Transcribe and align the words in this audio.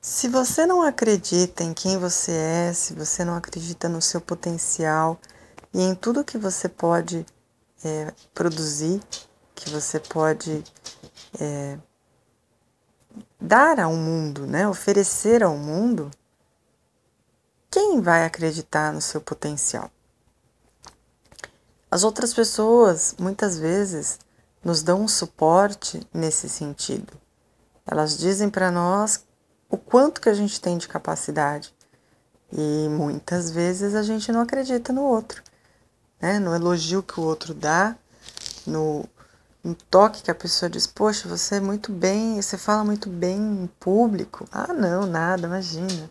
Se 0.00 0.28
você 0.28 0.64
não 0.64 0.80
acredita 0.80 1.62
em 1.62 1.74
quem 1.74 1.98
você 1.98 2.32
é, 2.32 2.72
se 2.72 2.94
você 2.94 3.22
não 3.22 3.36
acredita 3.36 3.86
no 3.86 4.00
seu 4.00 4.18
potencial 4.18 5.20
e 5.74 5.82
em 5.82 5.94
tudo 5.94 6.24
que 6.24 6.38
você 6.38 6.70
pode 6.70 7.26
é, 7.84 8.10
produzir, 8.32 9.02
que 9.54 9.68
você 9.68 10.00
pode 10.00 10.64
é, 11.38 11.78
dar 13.38 13.78
ao 13.78 13.92
mundo, 13.92 14.46
né? 14.46 14.66
oferecer 14.66 15.42
ao 15.42 15.58
mundo, 15.58 16.10
quem 17.70 18.00
vai 18.00 18.24
acreditar 18.24 18.94
no 18.94 19.02
seu 19.02 19.20
potencial? 19.20 19.90
As 21.90 22.04
outras 22.04 22.32
pessoas, 22.32 23.14
muitas 23.18 23.58
vezes, 23.58 24.18
nos 24.64 24.82
dão 24.82 25.02
um 25.02 25.08
suporte 25.08 26.00
nesse 26.10 26.48
sentido. 26.48 27.12
Elas 27.86 28.16
dizem 28.16 28.48
para 28.48 28.70
nós 28.70 29.28
o 29.70 29.78
quanto 29.78 30.20
que 30.20 30.28
a 30.28 30.34
gente 30.34 30.60
tem 30.60 30.76
de 30.76 30.88
capacidade. 30.88 31.72
E 32.52 32.88
muitas 32.88 33.50
vezes 33.50 33.94
a 33.94 34.02
gente 34.02 34.32
não 34.32 34.40
acredita 34.40 34.92
no 34.92 35.02
outro, 35.02 35.42
né? 36.20 36.40
no 36.40 36.54
elogio 36.54 37.02
que 37.02 37.20
o 37.20 37.22
outro 37.22 37.54
dá, 37.54 37.96
no, 38.66 39.04
no 39.62 39.74
toque 39.88 40.22
que 40.22 40.30
a 40.32 40.34
pessoa 40.34 40.68
diz: 40.68 40.84
Poxa, 40.84 41.28
você 41.28 41.56
é 41.56 41.60
muito 41.60 41.92
bem, 41.92 42.42
você 42.42 42.58
fala 42.58 42.84
muito 42.84 43.08
bem 43.08 43.38
em 43.38 43.66
público. 43.78 44.48
Ah, 44.50 44.72
não, 44.72 45.06
nada, 45.06 45.46
imagina. 45.46 46.10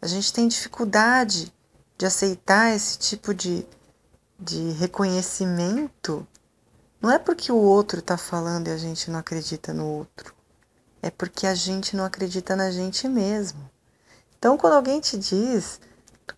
A 0.00 0.06
gente 0.08 0.32
tem 0.32 0.48
dificuldade 0.48 1.52
de 1.96 2.06
aceitar 2.06 2.74
esse 2.74 2.98
tipo 2.98 3.32
de, 3.32 3.64
de 4.38 4.72
reconhecimento. 4.72 6.26
Não 7.00 7.08
é 7.08 7.20
porque 7.20 7.52
o 7.52 7.56
outro 7.56 8.00
está 8.00 8.16
falando 8.16 8.66
e 8.66 8.72
a 8.72 8.76
gente 8.76 9.08
não 9.12 9.20
acredita 9.20 9.72
no 9.72 9.86
outro 9.86 10.34
é 11.02 11.10
porque 11.10 11.46
a 11.46 11.54
gente 11.54 11.96
não 11.96 12.04
acredita 12.04 12.54
na 12.56 12.70
gente 12.70 13.08
mesmo. 13.08 13.68
Então, 14.38 14.56
quando 14.56 14.74
alguém 14.74 15.00
te 15.00 15.18
diz 15.18 15.80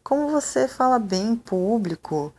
como 0.03 0.31
você 0.31 0.67
fala 0.67 0.99
bem 0.99 1.31
em 1.31 1.37
público, 1.37 2.33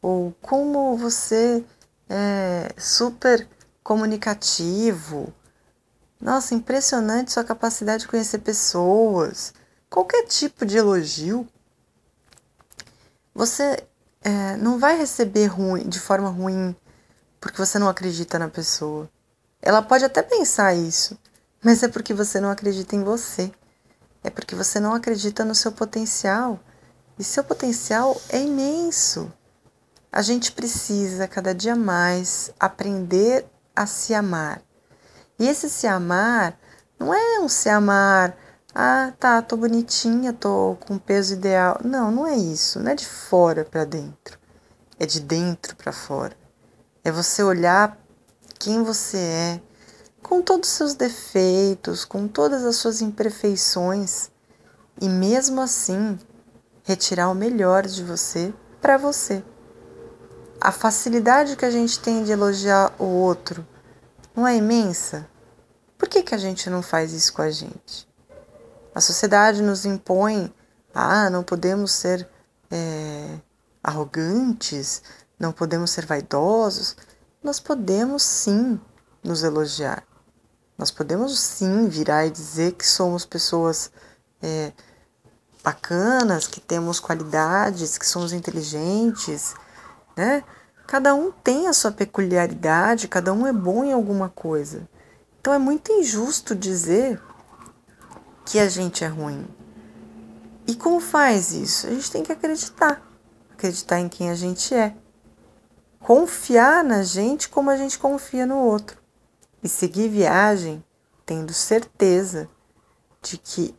ou 0.00 0.34
como 0.40 0.96
você 0.96 1.64
é 2.08 2.72
super 2.78 3.46
comunicativo, 3.82 5.32
nossa, 6.20 6.54
impressionante 6.54 7.32
sua 7.32 7.44
capacidade 7.44 8.02
de 8.02 8.08
conhecer 8.08 8.38
pessoas, 8.38 9.52
qualquer 9.90 10.26
tipo 10.26 10.64
de 10.64 10.78
elogio, 10.78 11.46
você 13.34 13.84
é, 14.20 14.56
não 14.56 14.78
vai 14.78 14.96
receber 14.96 15.46
ruim, 15.46 15.88
de 15.88 15.98
forma 15.98 16.28
ruim 16.28 16.74
porque 17.40 17.58
você 17.58 17.76
não 17.78 17.88
acredita 17.88 18.38
na 18.38 18.48
pessoa. 18.48 19.10
Ela 19.60 19.82
pode 19.82 20.04
até 20.04 20.22
pensar 20.22 20.74
isso, 20.74 21.18
mas 21.62 21.82
é 21.82 21.88
porque 21.88 22.12
você 22.12 22.40
não 22.40 22.50
acredita 22.50 22.96
em 22.96 23.04
você. 23.04 23.52
É 24.24 24.30
porque 24.30 24.54
você 24.54 24.80
não 24.80 24.94
acredita 24.94 25.44
no 25.44 25.54
seu 25.54 25.72
potencial. 25.72 26.58
E 27.18 27.24
seu 27.24 27.44
potencial 27.44 28.20
é 28.28 28.40
imenso. 28.40 29.32
A 30.10 30.22
gente 30.22 30.52
precisa 30.52 31.28
cada 31.28 31.54
dia 31.54 31.76
mais 31.76 32.52
aprender 32.58 33.46
a 33.74 33.86
se 33.86 34.12
amar. 34.12 34.60
E 35.38 35.48
esse 35.48 35.70
se 35.70 35.86
amar 35.86 36.58
não 36.98 37.14
é 37.14 37.40
um 37.40 37.48
se 37.48 37.68
amar, 37.68 38.36
ah, 38.74 39.12
tá, 39.18 39.42
tô 39.42 39.56
bonitinha, 39.56 40.32
tô 40.32 40.76
com 40.80 40.98
peso 40.98 41.34
ideal. 41.34 41.78
Não, 41.84 42.10
não 42.10 42.26
é 42.26 42.36
isso. 42.36 42.80
Não 42.80 42.90
é 42.90 42.94
de 42.94 43.06
fora 43.06 43.64
para 43.64 43.84
dentro. 43.84 44.38
É 44.98 45.04
de 45.04 45.20
dentro 45.20 45.76
para 45.76 45.92
fora. 45.92 46.36
É 47.04 47.10
você 47.10 47.42
olhar 47.42 47.98
quem 48.58 48.82
você 48.82 49.18
é, 49.18 49.60
com 50.22 50.40
todos 50.40 50.68
os 50.68 50.74
seus 50.74 50.94
defeitos, 50.94 52.04
com 52.04 52.28
todas 52.28 52.64
as 52.64 52.76
suas 52.76 53.02
imperfeições, 53.02 54.30
e 55.00 55.08
mesmo 55.08 55.60
assim 55.60 56.18
retirar 56.84 57.30
o 57.30 57.34
melhor 57.34 57.86
de 57.86 58.02
você 58.02 58.52
para 58.80 58.96
você. 58.96 59.42
A 60.60 60.70
facilidade 60.70 61.56
que 61.56 61.64
a 61.64 61.70
gente 61.70 61.98
tem 61.98 62.22
de 62.22 62.32
elogiar 62.32 62.94
o 62.98 63.04
outro 63.04 63.66
não 64.34 64.46
é 64.46 64.56
imensa? 64.56 65.28
Por 65.98 66.08
que, 66.08 66.22
que 66.22 66.34
a 66.34 66.38
gente 66.38 66.70
não 66.70 66.82
faz 66.82 67.12
isso 67.12 67.32
com 67.32 67.42
a 67.42 67.50
gente? 67.50 68.08
A 68.94 69.00
sociedade 69.00 69.62
nos 69.62 69.84
impõe, 69.84 70.52
ah, 70.94 71.30
não 71.30 71.42
podemos 71.42 71.92
ser 71.92 72.28
é, 72.70 73.38
arrogantes, 73.82 75.02
não 75.38 75.52
podemos 75.52 75.90
ser 75.90 76.06
vaidosos. 76.06 76.96
Nós 77.42 77.58
podemos 77.58 78.22
sim 78.22 78.80
nos 79.22 79.42
elogiar. 79.42 80.04
Nós 80.82 80.90
podemos 80.90 81.38
sim 81.38 81.86
virar 81.86 82.26
e 82.26 82.30
dizer 82.30 82.72
que 82.72 82.84
somos 82.84 83.24
pessoas 83.24 83.88
é, 84.42 84.72
bacanas, 85.62 86.48
que 86.48 86.60
temos 86.60 86.98
qualidades, 86.98 87.96
que 87.96 88.04
somos 88.04 88.32
inteligentes, 88.32 89.54
né? 90.16 90.42
Cada 90.84 91.14
um 91.14 91.30
tem 91.30 91.68
a 91.68 91.72
sua 91.72 91.92
peculiaridade, 91.92 93.06
cada 93.06 93.32
um 93.32 93.46
é 93.46 93.52
bom 93.52 93.84
em 93.84 93.92
alguma 93.92 94.28
coisa. 94.28 94.88
Então 95.40 95.54
é 95.54 95.58
muito 95.58 95.92
injusto 95.92 96.52
dizer 96.52 97.22
que 98.44 98.58
a 98.58 98.68
gente 98.68 99.04
é 99.04 99.06
ruim. 99.06 99.46
E 100.66 100.74
como 100.74 100.98
faz 100.98 101.52
isso? 101.52 101.86
A 101.86 101.90
gente 101.90 102.10
tem 102.10 102.24
que 102.24 102.32
acreditar. 102.32 103.00
Acreditar 103.52 104.00
em 104.00 104.08
quem 104.08 104.30
a 104.30 104.34
gente 104.34 104.74
é. 104.74 104.96
Confiar 106.00 106.82
na 106.82 107.04
gente 107.04 107.48
como 107.48 107.70
a 107.70 107.76
gente 107.76 108.00
confia 108.00 108.44
no 108.44 108.56
outro 108.56 109.00
e 109.62 109.68
seguir 109.68 110.08
viagem 110.08 110.84
tendo 111.24 111.54
certeza 111.54 112.48
de 113.22 113.38
que 113.38 113.74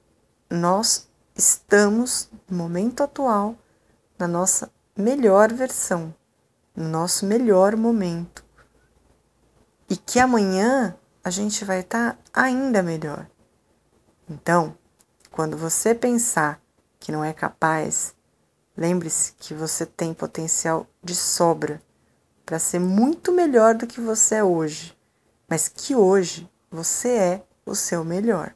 nós 0.49 1.09
estamos 1.35 2.29
no 2.49 2.57
momento 2.57 3.03
atual 3.03 3.55
na 4.17 4.27
nossa 4.27 4.71
melhor 4.95 5.51
versão, 5.51 6.13
no 6.75 6.88
nosso 6.88 7.25
melhor 7.25 7.75
momento. 7.75 8.45
E 9.89 9.97
que 9.97 10.19
amanhã 10.19 10.95
a 11.23 11.29
gente 11.29 11.66
vai 11.66 11.81
estar 11.81 12.17
ainda 12.33 12.81
melhor. 12.81 13.27
Então, 14.29 14.77
quando 15.29 15.57
você 15.57 15.94
pensar 15.94 16.61
que 17.00 17.11
não 17.11 17.23
é 17.23 17.33
capaz, 17.33 18.15
lembre-se 18.77 19.33
que 19.33 19.53
você 19.53 19.85
tem 19.85 20.13
potencial 20.13 20.88
de 21.03 21.13
sobra 21.13 21.81
para 22.45 22.59
ser 22.59 22.79
muito 22.79 23.31
melhor 23.31 23.75
do 23.75 23.85
que 23.85 24.00
você 24.00 24.35
é 24.35 24.44
hoje 24.44 24.95
mas 25.48 25.68
que 25.68 25.96
hoje 25.96 26.50
você 26.70 27.09
é 27.09 27.44
o 27.66 27.76
seu 27.76 28.04
melhor. 28.04 28.54